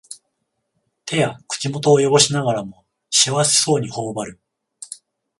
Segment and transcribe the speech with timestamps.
[1.05, 4.39] 手や口元をよごしながらも幸せそうにほおばる